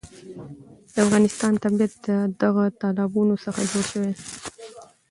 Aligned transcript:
د 0.93 0.95
افغانستان 1.05 1.53
طبیعت 1.63 1.93
له 2.07 2.17
دغو 2.41 2.63
تالابونو 2.81 3.33
څخه 3.45 3.61
جوړ 3.71 3.83
شوی 3.91 4.11
دی. 4.17 4.25